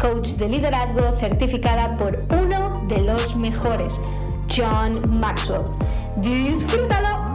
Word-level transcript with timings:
coach 0.00 0.28
de 0.38 0.48
liderazgo 0.48 1.14
certificada 1.16 1.94
por 1.98 2.24
uno 2.42 2.86
de 2.88 3.04
los 3.04 3.36
mejores, 3.36 4.00
John 4.48 4.92
Maxwell. 5.20 5.62
¡Disfrútalo! 6.16 7.30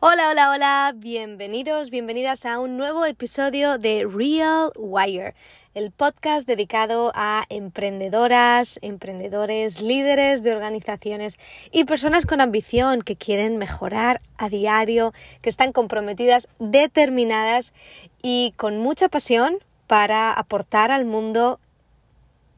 Hola, 0.00 0.30
hola, 0.30 0.50
hola, 0.50 0.92
bienvenidos, 0.96 1.90
bienvenidas 1.90 2.46
a 2.46 2.60
un 2.60 2.78
nuevo 2.78 3.04
episodio 3.04 3.76
de 3.76 4.06
Real 4.10 4.70
Wire 4.76 5.34
el 5.76 5.90
podcast 5.90 6.48
dedicado 6.48 7.12
a 7.14 7.44
emprendedoras, 7.50 8.78
emprendedores, 8.80 9.82
líderes 9.82 10.42
de 10.42 10.54
organizaciones 10.54 11.38
y 11.70 11.84
personas 11.84 12.24
con 12.24 12.40
ambición 12.40 13.02
que 13.02 13.16
quieren 13.16 13.58
mejorar 13.58 14.22
a 14.38 14.48
diario, 14.48 15.12
que 15.42 15.50
están 15.50 15.72
comprometidas, 15.72 16.48
determinadas 16.58 17.74
y 18.22 18.54
con 18.56 18.78
mucha 18.78 19.10
pasión 19.10 19.58
para 19.86 20.32
aportar 20.32 20.90
al 20.90 21.04
mundo 21.04 21.60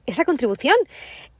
esa 0.06 0.24
contribución, 0.24 0.76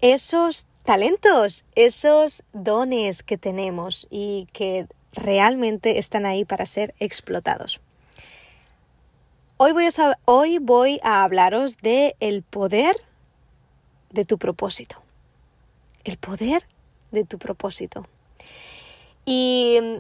esos 0.01 0.67
talentos, 0.83 1.65
esos 1.77 2.43
dones 2.53 3.23
que 3.23 3.39
tenemos 3.39 4.09
y 4.11 4.49
que 4.53 4.89
realmente 5.13 6.01
están 6.01 6.27
ahí 6.27 6.45
para 6.45 6.67
ser 6.67 6.93
explotados. 6.99 7.81
Hoy 9.61 10.59
voy 10.61 11.01
a, 11.03 11.25
hablaros 11.25 11.79
de 11.79 12.15
el 12.21 12.45
poder 12.45 12.95
de 14.11 14.25
tu 14.25 14.39
propósito. 14.39 15.03
El 16.05 16.17
poder 16.17 16.63
de 17.11 17.25
tu 17.25 17.39
propósito. 17.39 18.07
Y 19.25 19.81
mm, 19.83 19.97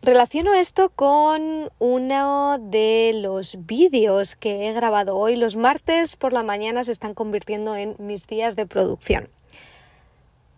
relaciono 0.00 0.54
esto 0.54 0.88
con 0.88 1.70
uno 1.78 2.56
de 2.58 3.12
los 3.16 3.66
vídeos 3.66 4.34
que 4.34 4.66
he 4.66 4.72
grabado 4.72 5.14
hoy. 5.14 5.36
Los 5.36 5.56
martes 5.56 6.16
por 6.16 6.32
la 6.32 6.42
mañana 6.42 6.82
se 6.82 6.92
están 6.92 7.12
convirtiendo 7.12 7.76
en 7.76 7.96
mis 7.98 8.26
días 8.26 8.56
de 8.56 8.64
producción. 8.64 9.28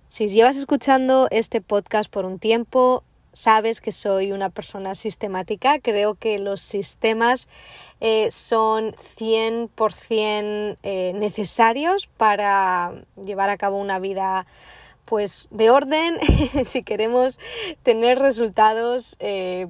Si 0.06 0.28
llevas 0.28 0.54
escuchando 0.54 1.26
este 1.32 1.60
podcast 1.60 2.08
por 2.08 2.24
un 2.24 2.38
tiempo, 2.38 3.02
sabes 3.32 3.80
que 3.80 3.92
soy 3.92 4.32
una 4.32 4.50
persona 4.50 4.94
sistemática. 4.94 5.78
Creo 5.80 6.14
que 6.14 6.38
los 6.38 6.60
sistemas 6.60 7.48
eh, 8.00 8.30
son 8.30 8.92
100% 9.18 10.76
eh, 10.82 11.12
necesarios 11.14 12.08
para 12.16 12.92
llevar 13.24 13.50
a 13.50 13.56
cabo 13.56 13.78
una 13.78 13.98
vida 13.98 14.46
pues 15.04 15.46
de 15.50 15.70
orden 15.70 16.18
si 16.64 16.82
queremos 16.82 17.38
tener 17.82 18.18
resultados 18.18 19.16
eh, 19.20 19.66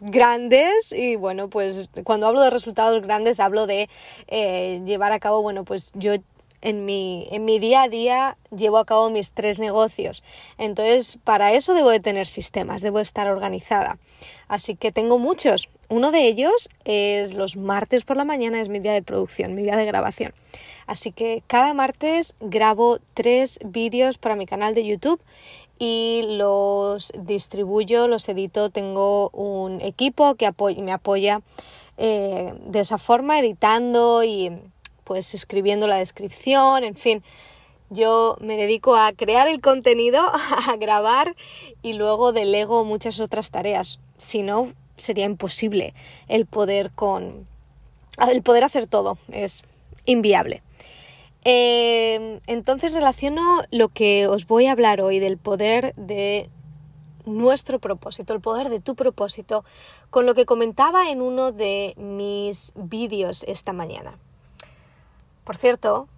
grandes 0.00 0.92
y 0.92 1.16
bueno 1.16 1.48
pues 1.48 1.88
cuando 2.04 2.26
hablo 2.26 2.40
de 2.42 2.50
resultados 2.50 3.00
grandes 3.02 3.40
hablo 3.40 3.66
de 3.66 3.88
llevar 4.84 5.12
a 5.12 5.20
cabo 5.20 5.42
bueno 5.42 5.64
pues 5.64 5.92
yo 5.94 6.14
en 6.62 6.84
mi, 6.84 7.28
en 7.30 7.44
mi 7.44 7.58
día 7.58 7.82
a 7.82 7.88
día 7.88 8.36
llevo 8.56 8.78
a 8.78 8.86
cabo 8.86 9.10
mis 9.10 9.32
tres 9.32 9.58
negocios. 9.58 10.22
Entonces, 10.56 11.18
para 11.22 11.52
eso 11.52 11.74
debo 11.74 11.90
de 11.90 12.00
tener 12.00 12.26
sistemas, 12.26 12.82
debo 12.82 13.00
estar 13.00 13.28
organizada. 13.28 13.98
Así 14.48 14.76
que 14.76 14.92
tengo 14.92 15.18
muchos. 15.18 15.68
Uno 15.88 16.10
de 16.12 16.26
ellos 16.26 16.70
es 16.84 17.34
los 17.34 17.56
martes 17.56 18.04
por 18.04 18.16
la 18.16 18.24
mañana, 18.24 18.60
es 18.60 18.68
mi 18.68 18.78
día 18.78 18.92
de 18.92 19.02
producción, 19.02 19.54
mi 19.54 19.62
día 19.62 19.76
de 19.76 19.84
grabación. 19.84 20.32
Así 20.86 21.12
que 21.12 21.42
cada 21.46 21.74
martes 21.74 22.34
grabo 22.40 22.98
tres 23.14 23.58
vídeos 23.64 24.18
para 24.18 24.36
mi 24.36 24.46
canal 24.46 24.74
de 24.74 24.84
YouTube 24.84 25.20
y 25.78 26.22
los 26.28 27.12
distribuyo, 27.18 28.08
los 28.08 28.28
edito. 28.28 28.70
Tengo 28.70 29.30
un 29.30 29.80
equipo 29.80 30.36
que 30.36 30.52
me 30.78 30.92
apoya 30.92 31.40
eh, 31.98 32.54
de 32.66 32.80
esa 32.80 32.98
forma, 32.98 33.38
editando 33.40 34.22
y 34.22 34.52
pues 35.12 35.34
escribiendo 35.34 35.86
la 35.86 35.96
descripción, 35.96 36.84
en 36.84 36.94
fin. 36.94 37.22
Yo 37.90 38.38
me 38.40 38.56
dedico 38.56 38.96
a 38.96 39.12
crear 39.12 39.46
el 39.46 39.60
contenido, 39.60 40.22
a 40.70 40.76
grabar 40.78 41.36
y 41.82 41.92
luego 41.92 42.32
delego 42.32 42.86
muchas 42.86 43.20
otras 43.20 43.50
tareas. 43.50 44.00
Si 44.16 44.42
no, 44.42 44.72
sería 44.96 45.26
imposible 45.26 45.92
el 46.28 46.46
poder 46.46 46.92
con 46.92 47.46
el 48.26 48.40
poder 48.40 48.64
hacer 48.64 48.86
todo. 48.86 49.18
Es 49.30 49.64
inviable. 50.06 50.62
Eh, 51.44 52.40
entonces 52.46 52.94
relaciono 52.94 53.64
lo 53.70 53.90
que 53.90 54.26
os 54.28 54.46
voy 54.46 54.64
a 54.64 54.72
hablar 54.72 55.02
hoy 55.02 55.18
del 55.18 55.36
poder 55.36 55.94
de 55.96 56.48
nuestro 57.26 57.80
propósito, 57.80 58.32
el 58.32 58.40
poder 58.40 58.70
de 58.70 58.80
tu 58.80 58.94
propósito, 58.94 59.62
con 60.08 60.24
lo 60.24 60.34
que 60.34 60.46
comentaba 60.46 61.10
en 61.10 61.20
uno 61.20 61.52
de 61.52 61.92
mis 61.98 62.72
vídeos 62.76 63.44
esta 63.46 63.74
mañana. 63.74 64.18
Por 65.52 65.58
cierto, 65.58 66.08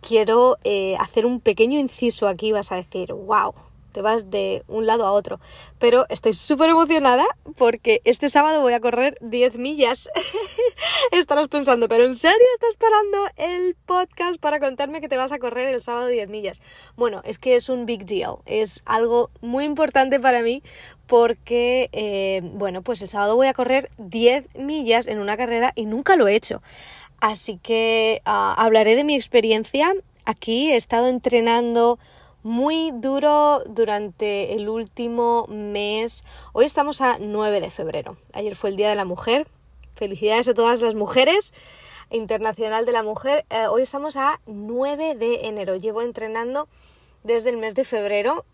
quiero 0.00 0.58
eh, 0.64 0.96
hacer 0.98 1.24
un 1.24 1.38
pequeño 1.38 1.78
inciso 1.78 2.26
aquí, 2.26 2.50
vas 2.50 2.72
a 2.72 2.74
decir, 2.74 3.12
wow, 3.12 3.54
te 3.92 4.02
vas 4.02 4.28
de 4.28 4.64
un 4.66 4.86
lado 4.86 5.06
a 5.06 5.12
otro. 5.12 5.38
Pero 5.78 6.04
estoy 6.08 6.34
súper 6.34 6.70
emocionada 6.70 7.24
porque 7.56 8.00
este 8.04 8.28
sábado 8.28 8.60
voy 8.60 8.72
a 8.72 8.80
correr 8.80 9.16
10 9.20 9.56
millas. 9.58 10.10
Estarás 11.12 11.46
pensando, 11.46 11.86
pero 11.86 12.04
¿en 12.04 12.16
serio 12.16 12.44
estás 12.54 12.74
parando 12.74 13.18
el 13.36 13.76
podcast 13.86 14.40
para 14.40 14.58
contarme 14.58 15.00
que 15.00 15.08
te 15.08 15.16
vas 15.16 15.30
a 15.30 15.38
correr 15.38 15.72
el 15.72 15.80
sábado 15.80 16.08
10 16.08 16.28
millas? 16.28 16.60
Bueno, 16.96 17.20
es 17.24 17.38
que 17.38 17.54
es 17.54 17.68
un 17.68 17.86
big 17.86 18.04
deal, 18.04 18.38
es 18.46 18.82
algo 18.84 19.30
muy 19.42 19.64
importante 19.64 20.18
para 20.18 20.42
mí 20.42 20.64
porque, 21.06 21.88
eh, 21.92 22.40
bueno, 22.42 22.82
pues 22.82 23.00
el 23.02 23.08
sábado 23.08 23.36
voy 23.36 23.46
a 23.46 23.54
correr 23.54 23.90
10 23.98 24.56
millas 24.56 25.06
en 25.06 25.20
una 25.20 25.36
carrera 25.36 25.72
y 25.76 25.86
nunca 25.86 26.16
lo 26.16 26.26
he 26.26 26.34
hecho. 26.34 26.62
Así 27.20 27.58
que 27.58 28.22
ah, 28.24 28.54
hablaré 28.56 28.96
de 28.96 29.04
mi 29.04 29.14
experiencia. 29.14 29.94
Aquí 30.24 30.72
he 30.72 30.76
estado 30.76 31.08
entrenando 31.08 31.98
muy 32.42 32.92
duro 32.94 33.62
durante 33.68 34.54
el 34.54 34.70
último 34.70 35.46
mes. 35.48 36.24
Hoy 36.54 36.64
estamos 36.64 37.02
a 37.02 37.18
9 37.20 37.60
de 37.60 37.70
febrero. 37.70 38.16
Ayer 38.32 38.56
fue 38.56 38.70
el 38.70 38.76
Día 38.76 38.88
de 38.88 38.94
la 38.94 39.04
Mujer. 39.04 39.46
Felicidades 39.96 40.48
a 40.48 40.54
todas 40.54 40.80
las 40.80 40.94
mujeres. 40.94 41.52
Internacional 42.08 42.86
de 42.86 42.92
la 42.92 43.02
Mujer. 43.02 43.44
Eh, 43.50 43.66
hoy 43.66 43.82
estamos 43.82 44.16
a 44.16 44.40
9 44.46 45.14
de 45.14 45.46
enero. 45.46 45.76
Llevo 45.76 46.00
entrenando 46.00 46.68
desde 47.22 47.50
el 47.50 47.58
mes 47.58 47.74
de 47.74 47.84
febrero. 47.84 48.46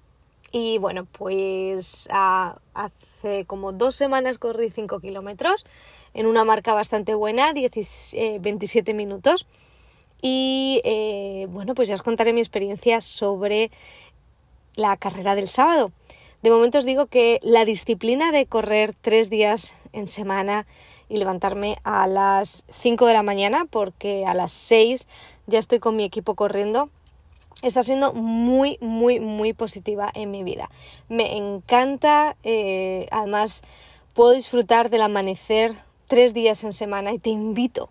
Y 0.50 0.78
bueno, 0.78 1.06
pues 1.12 2.08
ah, 2.10 2.58
hace 3.26 3.44
como 3.44 3.72
dos 3.72 3.94
semanas 3.94 4.38
corrí 4.38 4.70
5 4.70 5.00
kilómetros 5.00 5.66
en 6.14 6.26
una 6.26 6.44
marca 6.44 6.74
bastante 6.74 7.14
buena, 7.14 7.52
27 7.52 8.90
eh, 8.90 8.94
minutos. 8.94 9.46
Y 10.22 10.80
eh, 10.84 11.46
bueno, 11.50 11.74
pues 11.74 11.88
ya 11.88 11.94
os 11.94 12.02
contaré 12.02 12.32
mi 12.32 12.40
experiencia 12.40 13.00
sobre 13.00 13.70
la 14.74 14.96
carrera 14.96 15.34
del 15.34 15.48
sábado. 15.48 15.92
De 16.42 16.50
momento 16.50 16.78
os 16.78 16.84
digo 16.84 17.06
que 17.06 17.40
la 17.42 17.64
disciplina 17.64 18.32
de 18.32 18.46
correr 18.46 18.94
tres 19.00 19.30
días 19.30 19.74
en 19.92 20.08
semana 20.08 20.66
y 21.08 21.18
levantarme 21.18 21.76
a 21.84 22.06
las 22.06 22.64
5 22.70 23.06
de 23.06 23.12
la 23.12 23.22
mañana, 23.22 23.66
porque 23.68 24.24
a 24.26 24.34
las 24.34 24.52
6 24.52 25.06
ya 25.46 25.58
estoy 25.58 25.78
con 25.78 25.96
mi 25.96 26.04
equipo 26.04 26.34
corriendo, 26.34 26.90
está 27.62 27.82
siendo 27.82 28.12
muy, 28.12 28.78
muy, 28.80 29.20
muy 29.20 29.52
positiva 29.52 30.10
en 30.14 30.30
mi 30.30 30.42
vida. 30.42 30.70
Me 31.08 31.36
encanta, 31.36 32.36
eh, 32.42 33.06
además 33.10 33.62
puedo 34.12 34.32
disfrutar 34.32 34.90
del 34.90 35.02
amanecer 35.02 35.74
tres 36.06 36.34
días 36.34 36.64
en 36.64 36.72
semana 36.72 37.12
y 37.12 37.18
te 37.18 37.30
invito, 37.30 37.88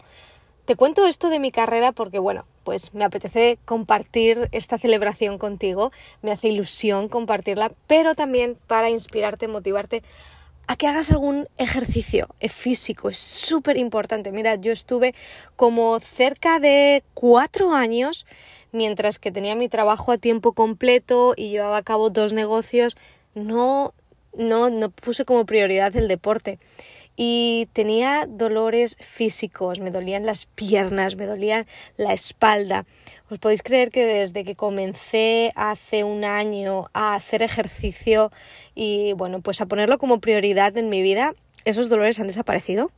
te 0.65 0.75
cuento 0.75 1.05
esto 1.05 1.29
de 1.29 1.39
mi 1.39 1.51
carrera 1.51 1.91
porque, 1.91 2.17
bueno, 2.17 2.45
pues 2.63 2.93
me 2.95 3.03
apetece 3.03 3.59
compartir 3.65 4.49
esta 4.51 4.79
celebración 4.79 5.37
contigo, 5.37 5.91
me 6.23 6.31
hace 6.31 6.47
ilusión 6.47 7.07
compartirla, 7.07 7.71
pero 7.85 8.15
también 8.15 8.57
para 8.65 8.89
inspirarte, 8.89 9.47
motivarte 9.47 10.01
a 10.67 10.75
que 10.75 10.87
hagas 10.87 11.11
algún 11.11 11.47
ejercicio 11.57 12.27
físico, 12.49 13.09
es 13.09 13.17
súper 13.19 13.77
importante. 13.77 14.31
Mira, 14.31 14.55
yo 14.55 14.71
estuve 14.71 15.13
como 15.55 15.99
cerca 15.99 16.59
de 16.59 17.03
cuatro 17.13 17.71
años 17.71 18.25
mientras 18.75 19.17
que 19.17 19.31
tenía 19.31 19.55
mi 19.55 19.69
trabajo 19.69 20.11
a 20.11 20.17
tiempo 20.17 20.53
completo 20.53 21.33
y 21.35 21.49
llevaba 21.49 21.77
a 21.77 21.83
cabo 21.83 22.09
dos 22.09 22.33
negocios, 22.33 22.95
no, 23.33 23.93
no, 24.37 24.69
no 24.69 24.89
puse 24.89 25.25
como 25.25 25.45
prioridad 25.45 25.95
el 25.95 26.07
deporte. 26.07 26.59
Y 27.17 27.69
tenía 27.71 28.25
dolores 28.27 28.97
físicos, 28.99 29.79
me 29.79 29.89
dolían 29.89 30.25
las 30.25 30.47
piernas, 30.47 31.15
me 31.15 31.25
dolía 31.25 31.65
la 31.95 32.11
espalda. 32.11 32.85
Os 33.29 33.39
podéis 33.39 33.63
creer 33.63 33.89
que 33.89 34.05
desde 34.05 34.43
que 34.43 34.55
comencé 34.55 35.51
hace 35.55 36.03
un 36.03 36.25
año 36.25 36.87
a 36.93 37.15
hacer 37.15 37.41
ejercicio 37.41 38.31
y 38.75 39.13
bueno, 39.13 39.39
pues 39.39 39.61
a 39.61 39.65
ponerlo 39.65 39.97
como 39.97 40.19
prioridad 40.19 40.75
en 40.77 40.89
mi 40.89 41.01
vida, 41.01 41.33
esos 41.63 41.87
dolores 41.87 42.19
han 42.19 42.27
desaparecido 42.27 42.91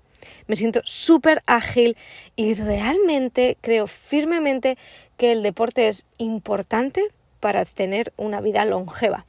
me 0.48 0.56
siento 0.56 0.82
súper 0.84 1.44
ágil 1.46 1.98
y 2.36 2.54
realmente 2.54 3.58
creo 3.62 3.88
firmemente 3.88 4.78
que 5.18 5.32
el 5.32 5.44
deporte 5.44 5.88
es 5.88 6.06
importante 6.18 7.08
para 7.40 7.64
tener 7.66 8.14
una 8.18 8.42
vida 8.42 8.66
longeva. 8.66 9.26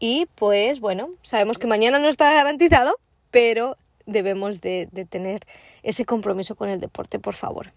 Y 0.00 0.26
pues 0.34 0.80
bueno, 0.80 1.10
sabemos 1.22 1.58
que 1.58 1.66
mañana 1.66 1.98
no 1.98 2.08
está 2.08 2.32
garantizado, 2.32 2.96
pero 3.30 3.76
debemos 4.06 4.60
de, 4.60 4.88
tener 5.08 5.40
ese 5.82 6.04
compromiso 6.04 6.54
con 6.54 6.68
el 6.68 6.80
deporte, 6.80 7.18
por 7.18 7.34
favor. 7.34 7.72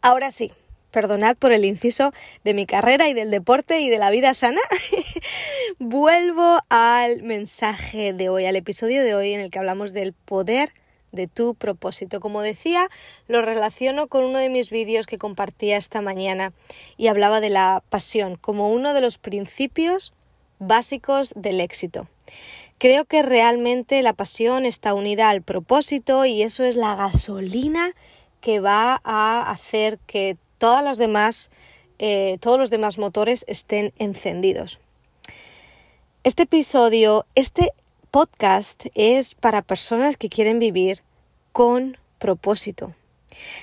Ahora 0.00 0.30
sí, 0.30 0.52
perdonad 0.90 1.36
por 1.36 1.52
el 1.52 1.64
inciso 1.64 2.12
de 2.44 2.54
mi 2.54 2.66
carrera 2.66 3.08
y 3.08 3.14
del 3.14 3.30
deporte 3.30 3.80
y 3.80 3.88
de 3.88 3.98
la 3.98 4.10
vida 4.10 4.34
sana. 4.34 4.60
Vuelvo 5.78 6.58
al 6.68 7.22
mensaje 7.22 8.12
de 8.12 8.28
hoy, 8.28 8.46
al 8.46 8.56
episodio 8.56 9.02
de 9.04 9.14
hoy 9.14 9.32
en 9.32 9.40
el 9.40 9.50
que 9.50 9.58
hablamos 9.58 9.92
del 9.92 10.12
poder 10.12 10.72
de 11.12 11.28
tu 11.28 11.54
propósito. 11.54 12.20
Como 12.20 12.40
decía, 12.42 12.88
lo 13.28 13.42
relaciono 13.42 14.08
con 14.08 14.24
uno 14.24 14.38
de 14.38 14.48
mis 14.48 14.70
vídeos 14.70 15.06
que 15.06 15.18
compartía 15.18 15.76
esta 15.76 16.00
mañana 16.00 16.52
y 16.96 17.06
hablaba 17.06 17.40
de 17.40 17.50
la 17.50 17.82
pasión 17.88 18.36
como 18.36 18.70
uno 18.70 18.94
de 18.94 19.00
los 19.00 19.18
principios 19.18 20.12
básicos 20.58 21.32
del 21.36 21.60
éxito. 21.60 22.08
Creo 22.78 23.04
que 23.04 23.22
realmente 23.22 24.02
la 24.02 24.12
pasión 24.12 24.66
está 24.66 24.94
unida 24.94 25.30
al 25.30 25.42
propósito 25.42 26.24
y 26.24 26.42
eso 26.42 26.64
es 26.64 26.74
la 26.74 26.96
gasolina 26.96 27.94
que 28.40 28.58
va 28.58 29.00
a 29.04 29.48
hacer 29.50 29.98
que 30.06 30.36
todas 30.58 30.82
las 30.82 30.98
demás, 30.98 31.50
eh, 31.98 32.38
todos 32.40 32.58
los 32.58 32.70
demás 32.70 32.98
motores 32.98 33.44
estén 33.46 33.92
encendidos. 33.98 34.80
Este 36.24 36.44
episodio, 36.44 37.26
este 37.34 37.72
podcast 38.12 38.84
es 38.94 39.34
para 39.34 39.62
personas 39.62 40.18
que 40.18 40.28
quieren 40.28 40.58
vivir 40.58 41.00
con 41.52 41.96
propósito. 42.18 42.94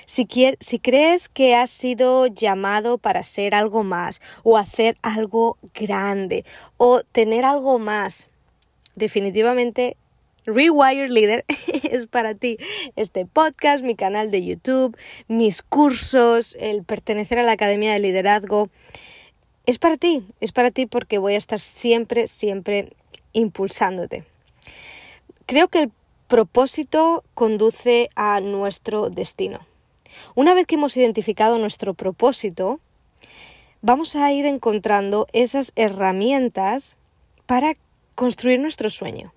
Si, 0.06 0.26
si, 0.58 0.80
crees 0.80 1.28
que 1.28 1.54
has 1.54 1.70
sido 1.70 2.26
llamado 2.26 2.98
para 2.98 3.22
ser 3.22 3.54
algo 3.54 3.84
más 3.84 4.20
o 4.42 4.58
hacer 4.58 4.96
algo 5.02 5.56
grande 5.72 6.44
o 6.78 7.02
tener 7.12 7.44
algo 7.44 7.78
más, 7.78 8.28
definitivamente 8.96 9.96
Rewire 10.46 11.08
Leader 11.08 11.44
es 11.88 12.08
para 12.08 12.34
ti. 12.34 12.58
Este 12.96 13.26
podcast, 13.26 13.84
mi 13.84 13.94
canal 13.94 14.32
de 14.32 14.44
YouTube, 14.44 14.96
mis 15.28 15.62
cursos, 15.62 16.56
el 16.58 16.82
pertenecer 16.82 17.38
a 17.38 17.44
la 17.44 17.52
Academia 17.52 17.92
de 17.92 18.00
Liderazgo, 18.00 18.68
es 19.66 19.78
para 19.78 19.96
ti, 19.96 20.24
es 20.40 20.50
para 20.50 20.72
ti 20.72 20.86
porque 20.86 21.18
voy 21.18 21.34
a 21.34 21.38
estar 21.38 21.60
siempre, 21.60 22.26
siempre 22.26 22.88
impulsándote. 23.32 24.24
Creo 25.50 25.66
que 25.66 25.82
el 25.82 25.92
propósito 26.28 27.24
conduce 27.34 28.08
a 28.14 28.38
nuestro 28.38 29.10
destino. 29.10 29.58
Una 30.36 30.54
vez 30.54 30.64
que 30.64 30.76
hemos 30.76 30.96
identificado 30.96 31.58
nuestro 31.58 31.92
propósito, 31.94 32.78
vamos 33.82 34.14
a 34.14 34.30
ir 34.30 34.46
encontrando 34.46 35.26
esas 35.32 35.72
herramientas 35.74 36.98
para 37.46 37.76
construir 38.14 38.60
nuestro 38.60 38.90
sueño. 38.90 39.32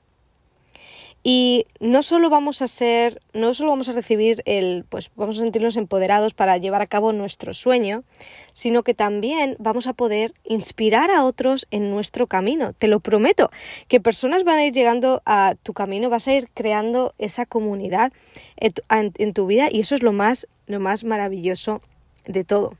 Y 1.25 1.67
no 1.79 2.03
solo 2.03 2.29
vamos 2.29 2.61
a 2.61 2.67
ser, 2.67 3.21
no 3.33 3.53
solo 3.53 3.69
vamos 3.69 3.87
a 3.87 3.93
recibir 3.93 4.43
el, 4.45 4.83
pues 4.89 5.09
vamos 5.15 5.37
a 5.37 5.41
sentirnos 5.41 5.77
empoderados 5.77 6.33
para 6.33 6.57
llevar 6.57 6.81
a 6.81 6.87
cabo 6.87 7.13
nuestro 7.13 7.53
sueño, 7.53 8.03
sino 8.51 8.83
que 8.83 8.93
también 8.93 9.55
vamos 9.57 9.87
a 9.87 9.93
poder 9.93 10.33
inspirar 10.43 11.11
a 11.11 11.23
otros 11.23 11.65
en 11.71 11.89
nuestro 11.89 12.27
camino. 12.27 12.73
Te 12.73 12.89
lo 12.89 12.99
prometo, 12.99 13.51
que 13.87 14.01
personas 14.01 14.43
van 14.43 14.57
a 14.57 14.65
ir 14.65 14.73
llegando 14.73 15.21
a 15.25 15.55
tu 15.63 15.71
camino, 15.71 16.09
vas 16.09 16.27
a 16.27 16.33
ir 16.33 16.49
creando 16.53 17.15
esa 17.17 17.45
comunidad 17.45 18.11
en 18.57 19.33
tu, 19.33 19.47
vida 19.47 19.69
y 19.71 19.79
eso 19.79 19.95
es 19.95 20.03
lo 20.03 20.11
más, 20.11 20.47
lo 20.67 20.81
más 20.81 21.05
maravilloso 21.05 21.81
de 22.25 22.43
todo. 22.43 22.77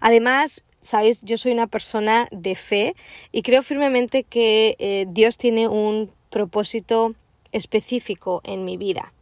Además, 0.00 0.64
sabéis, 0.80 1.22
yo 1.22 1.38
soy 1.38 1.50
una 1.50 1.66
persona 1.66 2.28
de 2.30 2.54
fe 2.54 2.94
y 3.32 3.42
creo 3.42 3.64
firmemente 3.64 4.22
que 4.22 4.76
eh, 4.78 5.06
Dios 5.08 5.38
tiene 5.38 5.66
un 5.66 6.12
propósito 6.34 7.14
específico 7.52 8.40
en 8.42 8.64
mi 8.64 8.76
vida. 8.76 9.12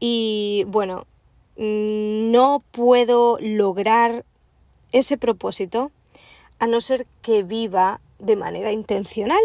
Y 0.00 0.64
bueno, 0.66 1.06
no 1.58 2.64
puedo 2.70 3.36
lograr 3.38 4.24
ese 4.92 5.18
propósito 5.18 5.90
a 6.58 6.66
no 6.66 6.80
ser 6.80 7.06
que 7.20 7.42
viva 7.42 8.00
de 8.18 8.36
manera 8.36 8.72
intencional. 8.72 9.42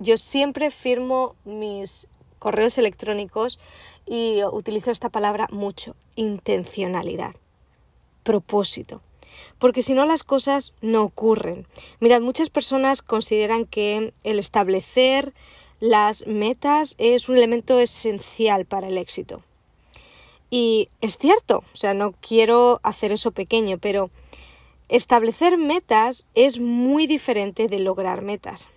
Yo 0.00 0.18
siempre 0.18 0.72
firmo 0.72 1.36
mis 1.44 2.08
correos 2.40 2.78
electrónicos 2.78 3.60
y 4.04 4.42
utilizo 4.50 4.90
esta 4.90 5.10
palabra 5.10 5.46
mucho, 5.52 5.94
intencionalidad, 6.16 7.36
propósito. 8.24 9.02
Porque 9.60 9.84
si 9.84 9.94
no 9.94 10.04
las 10.04 10.24
cosas 10.24 10.74
no 10.80 11.04
ocurren. 11.04 11.68
Mirad, 12.00 12.22
muchas 12.22 12.50
personas 12.50 13.02
consideran 13.02 13.66
que 13.66 14.12
el 14.24 14.40
establecer 14.40 15.32
las 15.80 16.26
metas 16.26 16.94
es 16.98 17.28
un 17.28 17.36
elemento 17.36 17.78
esencial 17.78 18.64
para 18.64 18.88
el 18.88 18.98
éxito. 18.98 19.42
Y 20.50 20.88
es 21.00 21.18
cierto, 21.18 21.62
o 21.72 21.76
sea, 21.76 21.94
no 21.94 22.14
quiero 22.20 22.80
hacer 22.82 23.12
eso 23.12 23.32
pequeño, 23.32 23.78
pero 23.78 24.10
establecer 24.88 25.58
metas 25.58 26.26
es 26.34 26.58
muy 26.58 27.06
diferente 27.06 27.68
de 27.68 27.78
lograr 27.78 28.22
metas. 28.22 28.68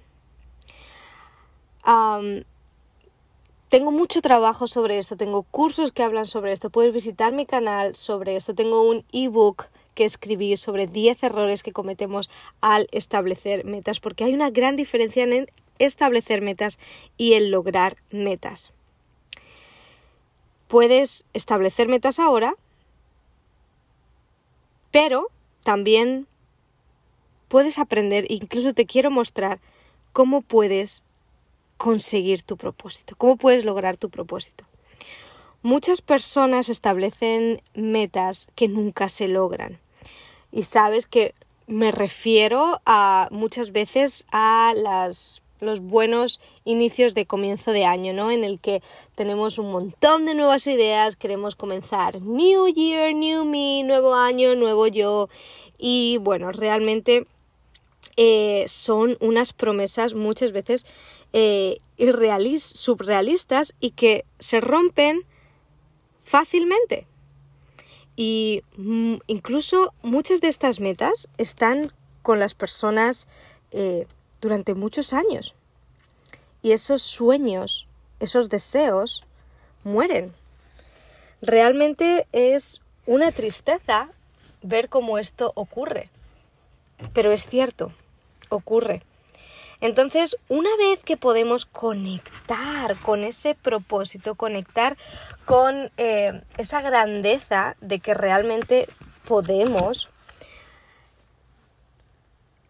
tengo 3.69 3.91
mucho 3.91 4.21
trabajo 4.21 4.67
sobre 4.67 4.97
esto, 4.97 5.15
tengo 5.15 5.43
cursos 5.43 5.93
que 5.93 6.03
hablan 6.03 6.25
sobre 6.25 6.51
esto, 6.51 6.69
puedes 6.69 6.93
visitar 6.93 7.31
mi 7.31 7.45
canal 7.45 7.95
sobre 7.95 8.35
esto, 8.35 8.53
tengo 8.53 8.83
un 8.83 9.05
ebook 9.13 9.67
que 9.95 10.03
escribí 10.03 10.57
sobre 10.57 10.87
10 10.87 11.23
errores 11.23 11.63
que 11.63 11.71
cometemos 11.71 12.29
al 12.59 12.87
establecer 12.91 13.65
metas, 13.65 14.01
porque 14.01 14.25
hay 14.25 14.33
una 14.33 14.49
gran 14.49 14.75
diferencia 14.75 15.23
en 15.23 15.49
establecer 15.85 16.41
metas 16.41 16.79
y 17.17 17.33
el 17.33 17.51
lograr 17.51 17.97
metas. 18.11 18.71
Puedes 20.67 21.25
establecer 21.33 21.87
metas 21.87 22.19
ahora, 22.19 22.55
pero 24.91 25.27
también 25.63 26.27
puedes 27.47 27.79
aprender, 27.79 28.25
incluso 28.29 28.73
te 28.73 28.85
quiero 28.85 29.11
mostrar 29.11 29.59
cómo 30.13 30.41
puedes 30.41 31.03
conseguir 31.77 32.43
tu 32.43 32.57
propósito, 32.57 33.15
cómo 33.17 33.37
puedes 33.37 33.65
lograr 33.65 33.97
tu 33.97 34.09
propósito. 34.09 34.65
Muchas 35.63 36.01
personas 36.01 36.69
establecen 36.69 37.61
metas 37.73 38.47
que 38.55 38.67
nunca 38.67 39.09
se 39.09 39.27
logran. 39.27 39.79
Y 40.51 40.63
sabes 40.63 41.07
que 41.07 41.35
me 41.67 41.91
refiero 41.91 42.81
a 42.85 43.27
muchas 43.31 43.71
veces 43.71 44.25
a 44.31 44.73
las 44.75 45.41
los 45.61 45.79
buenos 45.79 46.41
inicios 46.65 47.13
de 47.13 47.27
comienzo 47.27 47.71
de 47.71 47.85
año, 47.85 48.13
¿no? 48.13 48.31
En 48.31 48.43
el 48.43 48.59
que 48.59 48.81
tenemos 49.15 49.59
un 49.59 49.71
montón 49.71 50.25
de 50.25 50.33
nuevas 50.33 50.65
ideas, 50.65 51.15
queremos 51.15 51.55
comenzar 51.55 52.19
New 52.19 52.67
Year, 52.67 53.13
New 53.13 53.45
Me, 53.45 53.83
nuevo 53.83 54.15
año, 54.15 54.55
nuevo 54.55 54.87
yo. 54.87 55.29
Y 55.77 56.17
bueno, 56.17 56.51
realmente 56.51 57.27
eh, 58.17 58.65
son 58.67 59.17
unas 59.21 59.53
promesas 59.53 60.15
muchas 60.15 60.51
veces 60.51 60.87
eh, 61.31 61.77
surrealistas 61.97 63.75
y 63.79 63.91
que 63.91 64.25
se 64.39 64.61
rompen 64.61 65.21
fácilmente. 66.23 67.07
Y 68.15 68.63
mm, 68.77 69.15
incluso 69.27 69.93
muchas 70.01 70.41
de 70.41 70.47
estas 70.47 70.79
metas 70.79 71.29
están 71.37 71.93
con 72.23 72.39
las 72.39 72.55
personas 72.55 73.27
eh, 73.71 74.07
durante 74.41 74.75
muchos 74.75 75.13
años. 75.13 75.55
Y 76.61 76.73
esos 76.73 77.01
sueños, 77.01 77.87
esos 78.19 78.49
deseos, 78.49 79.23
mueren. 79.83 80.33
realmente 81.41 82.27
es 82.33 82.81
una 83.07 83.31
tristeza 83.31 84.09
ver 84.61 84.89
cómo 84.89 85.17
esto 85.17 85.53
ocurre. 85.55 86.09
Pero 87.13 87.31
es 87.31 87.47
cierto, 87.47 87.91
ocurre. 88.49 89.01
Entonces, 89.79 90.37
una 90.47 90.69
vez 90.77 91.01
que 91.03 91.17
podemos 91.17 91.65
conectar 91.65 92.95
con 92.97 93.23
ese 93.23 93.55
propósito, 93.55 94.35
conectar 94.35 94.95
con 95.45 95.91
eh, 95.97 96.43
esa 96.57 96.81
grandeza 96.81 97.75
de 97.81 97.99
que 97.99 98.13
realmente 98.13 98.87
podemos, 99.27 100.09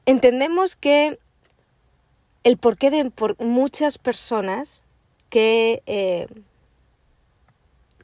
entendemos 0.06 0.78
que 0.78 1.20
el 2.44 2.58
porqué 2.58 2.90
de 2.90 3.10
por 3.12 3.40
muchas 3.42 3.98
personas 3.98 4.82
que 5.30 5.84
eh, 5.86 6.28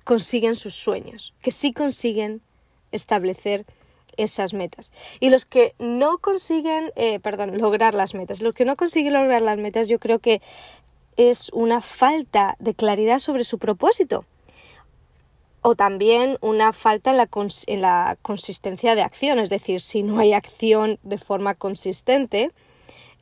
consiguen 0.03 0.55
sus 0.55 0.75
sueños, 0.75 1.33
que 1.41 1.51
sí 1.51 1.73
consiguen 1.73 2.41
establecer 2.91 3.65
esas 4.15 4.53
metas. 4.53 4.91
Y 5.19 5.29
los 5.29 5.45
que 5.45 5.75
no 5.79 6.17
consiguen, 6.19 6.91
eh, 6.95 7.19
perdón, 7.19 7.57
lograr 7.57 7.93
las 7.93 8.13
metas, 8.13 8.41
los 8.41 8.53
que 8.53 8.65
no 8.65 8.75
consiguen 8.75 9.13
lograr 9.13 9.41
las 9.41 9.57
metas, 9.57 9.87
yo 9.87 9.99
creo 9.99 10.19
que 10.19 10.41
es 11.17 11.49
una 11.51 11.81
falta 11.81 12.55
de 12.59 12.73
claridad 12.73 13.19
sobre 13.19 13.43
su 13.43 13.57
propósito. 13.57 14.25
O 15.61 15.75
también 15.75 16.37
una 16.41 16.71
falta 16.71 17.11
en 17.11 17.17
la, 17.17 17.29
en 17.67 17.81
la 17.81 18.17
consistencia 18.21 18.95
de 18.95 19.01
acción, 19.01 19.39
es 19.39 19.49
decir, 19.49 19.81
si 19.81 20.03
no 20.03 20.19
hay 20.19 20.33
acción 20.33 20.99
de 21.03 21.17
forma 21.17 21.55
consistente, 21.55 22.51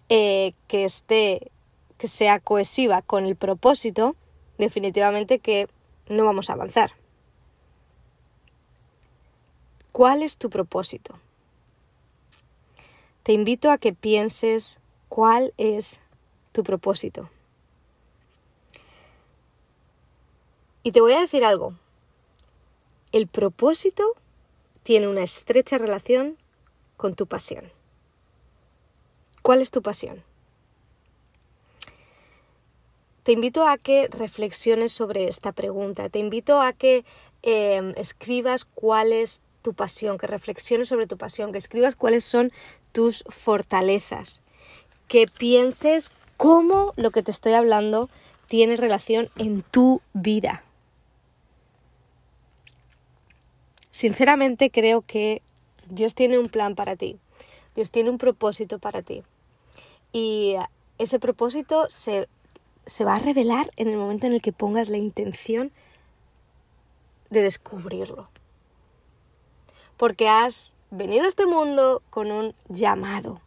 eh, 0.09 0.53
que 0.67 0.85
esté, 0.85 1.51
que 1.97 2.07
sea 2.07 2.39
cohesiva 2.39 3.01
con 3.01 3.25
el 3.25 3.35
propósito, 3.35 4.15
definitivamente 4.57 5.39
que 5.39 5.67
no 6.07 6.25
vamos 6.25 6.50
a 6.50 6.53
avanzar. 6.53 6.91
¿Cuál 9.91 10.24
es 10.24 10.38
tu 10.38 10.50
propósito? 10.50 11.17
Te 13.24 13.33
invito 13.33 13.71
a 13.71 13.77
que 13.77 13.93
pienses 13.93 14.79
cuál 15.09 15.53
es 15.57 16.01
tu 16.51 16.63
propósito. 16.63 17.29
Y 20.83 20.91
te 20.91 21.01
voy 21.01 21.13
a 21.13 21.21
decir 21.21 21.43
algo. 21.43 21.74
El 23.12 23.27
propósito 23.27 24.03
tiene 24.83 25.07
una 25.07 25.24
estrecha 25.24 25.79
relación 25.79 26.38
con 26.97 27.15
tu 27.15 27.25
pasión. 27.25 27.71
¿Cuál 29.45 29.61
es 29.61 29.69
tu 29.69 29.83
pasión? 29.83 30.23
Te 33.21 33.31
invito 33.31 33.67
a 33.67 33.77
que 33.77 34.07
reflexiones 34.07 34.91
sobre 34.91 35.27
esta 35.27 35.51
pregunta. 35.51 36.09
Te 36.09 36.17
invito 36.17 36.59
a 36.59 36.73
que 36.73 37.05
em, 37.43 37.93
escribas 37.95 38.65
cuál 38.65 39.13
es 39.13 39.43
tu 39.61 39.75
pasión, 39.75 40.17
que 40.17 40.25
reflexiones 40.25 40.89
sobre 40.89 41.05
tu 41.05 41.15
pasión, 41.17 41.51
que 41.51 41.59
escribas 41.59 41.95
cuáles 41.95 42.23
son 42.23 42.51
tus 42.91 43.23
fortalezas, 43.27 44.41
que 45.07 45.27
pienses 45.27 46.09
cómo 46.37 46.93
lo 46.95 47.11
que 47.11 47.21
te 47.21 47.29
estoy 47.29 47.53
hablando 47.53 48.09
tiene 48.47 48.77
relación 48.77 49.29
en 49.37 49.61
tu 49.61 50.01
vida. 50.13 50.63
Sinceramente 53.91 54.71
creo 54.71 55.03
que 55.03 55.43
Dios 55.87 56.15
tiene 56.15 56.39
un 56.39 56.49
plan 56.49 56.73
para 56.73 56.95
ti, 56.95 57.19
Dios 57.75 57.91
tiene 57.91 58.09
un 58.09 58.17
propósito 58.17 58.79
para 58.79 59.03
ti. 59.03 59.21
Y 60.15 60.55
ese 60.98 61.19
propósito 61.19 61.88
se, 61.89 62.29
va 63.03 63.15
a 63.15 63.19
revelar 63.19 63.69
en 63.75 63.89
el 63.89 63.98
momento 63.98 64.27
en 64.27 64.31
el 64.31 64.41
que 64.41 64.53
pongas 64.53 64.88
la 64.88 64.95
intención 64.95 65.74
de 67.29 67.41
descubrirlo. 67.41 68.29
Porque 69.98 70.29
has 70.29 70.77
venido 70.89 71.25
a 71.25 71.27
este 71.27 71.45
mundo 71.45 72.01
con 72.12 72.31
un 72.31 72.55
llamado. 72.69 73.41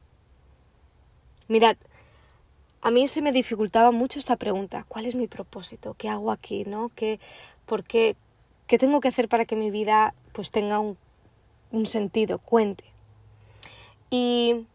Mirad, 1.47 1.79
a 2.83 2.91
mí 2.91 3.09
se 3.09 3.23
me 3.23 3.33
dificultaba 3.33 3.91
mucho 3.91 4.19
esta 4.19 4.37
pregunta. 4.37 4.85
¿Cuál 4.89 5.07
es 5.07 5.15
mi 5.15 5.27
propósito? 5.27 5.95
¿Qué 5.97 6.11
hago 6.11 6.31
aquí? 6.31 6.65
¿No? 6.65 6.91
¿Qué, 6.95 7.19
por 7.65 7.83
qué, 7.83 8.15
qué 8.67 8.77
tengo 8.77 9.01
que 9.01 9.09
hacer 9.09 9.31
para 9.31 9.47
que 9.47 9.57
mi 9.57 9.71
vida 9.71 10.13
pues 10.33 10.51
tenga 10.51 10.81
un, 10.81 10.99
un 11.73 11.87
sentido, 11.87 12.39
cuente? 12.39 12.85
Y 14.11 14.67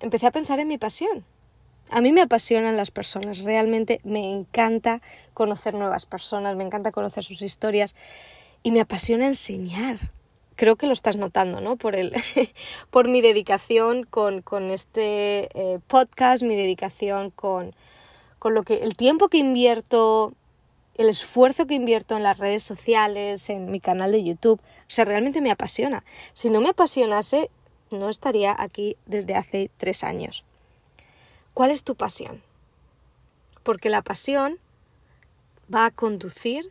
empecé 0.00 0.26
a 0.26 0.32
pensar 0.32 0.58
en 0.60 0.68
mi 0.68 0.78
pasión. 0.78 1.24
A 1.90 2.00
mí 2.00 2.12
me 2.12 2.22
apasionan 2.22 2.76
las 2.76 2.90
personas, 2.90 3.40
realmente 3.40 4.00
me 4.04 4.32
encanta 4.32 5.02
conocer 5.34 5.74
nuevas 5.74 6.06
personas, 6.06 6.54
me 6.54 6.64
encanta 6.64 6.92
conocer 6.92 7.24
sus 7.24 7.42
historias 7.42 7.96
y 8.62 8.70
me 8.70 8.80
apasiona 8.80 9.26
enseñar. 9.26 9.98
Creo 10.54 10.76
que 10.76 10.86
lo 10.86 10.92
estás 10.92 11.16
notando, 11.16 11.60
¿no? 11.60 11.76
Por, 11.76 11.96
el, 11.96 12.12
por 12.90 13.08
mi 13.08 13.20
dedicación 13.20 14.04
con, 14.04 14.42
este 14.70 15.48
eh, 15.54 15.80
podcast, 15.86 16.42
mi 16.42 16.54
dedicación 16.54 17.30
con, 17.30 17.74
con 18.38 18.54
lo 18.54 18.62
que 18.62 18.76
el 18.84 18.94
tiempo 18.94 19.28
que 19.28 19.38
invierto, 19.38 20.34
el 20.94 21.08
esfuerzo 21.08 21.66
que 21.66 21.74
invierto 21.74 22.16
en 22.16 22.22
las 22.22 22.38
redes 22.38 22.62
sociales, 22.62 23.50
en 23.50 23.70
mi 23.70 23.80
canal 23.80 24.12
de 24.12 24.22
YouTube. 24.22 24.60
O 24.60 24.92
sea, 24.92 25.04
realmente 25.04 25.40
me 25.40 25.50
apasiona. 25.50 26.04
Si 26.34 26.50
no 26.50 26.60
me 26.60 26.68
apasionase, 26.68 27.50
no 27.90 28.08
estaría 28.08 28.54
aquí 28.58 28.96
desde 29.06 29.34
hace 29.34 29.70
tres 29.76 30.04
años. 30.04 30.44
¿Cuál 31.54 31.70
es 31.70 31.84
tu 31.84 31.94
pasión? 31.94 32.42
Porque 33.62 33.90
la 33.90 34.02
pasión 34.02 34.58
va 35.72 35.86
a 35.86 35.90
conducir 35.90 36.70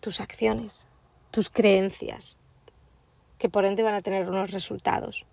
tus 0.00 0.20
acciones, 0.20 0.86
tus 1.30 1.50
creencias, 1.50 2.40
que 3.38 3.48
por 3.48 3.64
ende 3.64 3.82
van 3.82 3.94
a 3.94 4.00
tener 4.00 4.28
unos 4.28 4.50
resultados. 4.50 5.24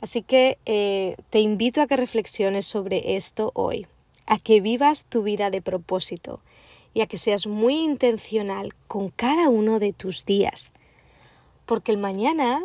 Así 0.00 0.22
que 0.22 0.58
eh, 0.66 1.16
te 1.30 1.38
invito 1.40 1.80
a 1.80 1.86
que 1.86 1.96
reflexiones 1.96 2.66
sobre 2.66 3.16
esto 3.16 3.52
hoy, 3.54 3.86
a 4.26 4.38
que 4.38 4.60
vivas 4.60 5.04
tu 5.06 5.22
vida 5.22 5.50
de 5.50 5.62
propósito 5.62 6.40
y 6.94 7.02
a 7.02 7.06
que 7.06 7.18
seas 7.18 7.46
muy 7.46 7.78
intencional 7.78 8.74
con 8.88 9.10
cada 9.10 9.48
uno 9.48 9.78
de 9.78 9.92
tus 9.92 10.24
días, 10.24 10.72
porque 11.66 11.92
el 11.92 11.98
mañana 11.98 12.64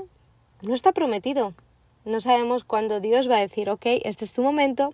no 0.61 0.73
está 0.73 0.91
prometido. 0.91 1.53
No 2.05 2.21
sabemos 2.21 2.63
cuándo 2.63 2.99
Dios 2.99 3.29
va 3.29 3.35
a 3.35 3.41
decir, 3.41 3.69
ok, 3.69 3.85
este 4.03 4.23
es 4.23 4.33
tu 4.33 4.41
momento, 4.41 4.93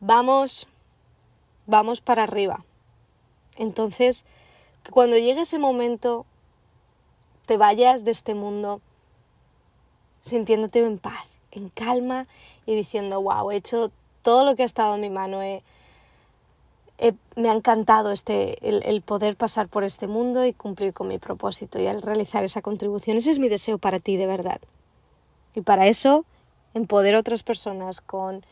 vamos, 0.00 0.68
vamos 1.66 2.00
para 2.00 2.22
arriba. 2.22 2.64
Entonces, 3.56 4.24
cuando 4.90 5.16
llegue 5.16 5.40
ese 5.40 5.58
momento, 5.58 6.26
te 7.46 7.56
vayas 7.56 8.04
de 8.04 8.12
este 8.12 8.34
mundo 8.34 8.80
sintiéndote 10.20 10.78
en 10.78 10.98
paz, 10.98 11.26
en 11.50 11.70
calma 11.70 12.26
y 12.66 12.76
diciendo, 12.76 13.20
wow, 13.20 13.50
he 13.50 13.56
hecho 13.56 13.90
todo 14.22 14.44
lo 14.44 14.54
que 14.54 14.62
ha 14.62 14.66
estado 14.66 14.94
en 14.94 15.00
mi 15.00 15.10
mano, 15.10 15.40
me 17.36 17.48
ha 17.48 17.52
encantado 17.52 18.12
este, 18.12 18.68
el, 18.68 18.82
el, 18.84 19.02
poder 19.02 19.36
pasar 19.36 19.68
por 19.68 19.84
este 19.84 20.06
mundo 20.06 20.44
y 20.44 20.52
cumplir 20.52 20.92
con 20.92 21.08
mi 21.08 21.18
propósito 21.18 21.80
y 21.80 21.86
al 21.86 22.02
realizar 22.02 22.44
esa 22.44 22.62
contribución. 22.62 23.16
Ese 23.16 23.30
es 23.30 23.38
mi 23.38 23.48
deseo 23.48 23.78
para 23.78 24.00
ti, 24.00 24.16
de 24.16 24.26
verdad. 24.26 24.60
Y 25.58 25.60
para 25.60 25.88
eso 25.88 26.24
empodero 26.72 27.16
a 27.16 27.20
otras 27.20 27.42
personas 27.42 28.00
con 28.00 28.46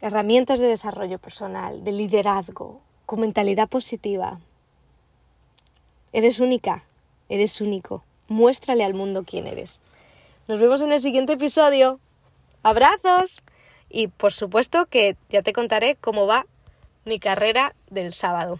herramientas 0.00 0.58
de 0.58 0.66
desarrollo 0.66 1.18
personal, 1.18 1.84
de 1.84 1.92
liderazgo, 1.92 2.80
con 3.04 3.20
mentalidad 3.20 3.68
positiva. 3.68 4.40
Eres 6.14 6.40
única, 6.40 6.84
eres 7.28 7.60
único. 7.60 8.02
Muéstrale 8.28 8.82
al 8.82 8.94
mundo 8.94 9.24
quién 9.26 9.46
eres. 9.46 9.78
Nos 10.48 10.58
vemos 10.58 10.80
en 10.80 10.90
el 10.90 11.02
siguiente 11.02 11.34
episodio. 11.34 12.00
Abrazos. 12.62 13.42
Y 13.90 14.08
por 14.08 14.32
supuesto 14.32 14.86
que 14.86 15.18
ya 15.28 15.42
te 15.42 15.52
contaré 15.52 15.96
cómo 15.96 16.26
va 16.26 16.46
mi 17.04 17.18
carrera 17.18 17.74
del 17.90 18.14
sábado. 18.14 18.58